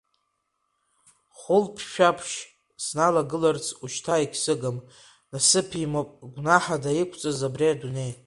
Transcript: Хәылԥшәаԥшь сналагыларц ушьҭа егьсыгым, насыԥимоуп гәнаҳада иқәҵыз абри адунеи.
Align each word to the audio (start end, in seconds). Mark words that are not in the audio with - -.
Хәылԥшәаԥшь 1.39 2.35
сналагыларц 2.83 3.65
ушьҭа 3.83 4.15
егьсыгым, 4.23 4.77
насыԥимоуп 5.31 6.09
гәнаҳада 6.33 6.91
иқәҵыз 7.01 7.39
абри 7.47 7.67
адунеи. 7.73 8.13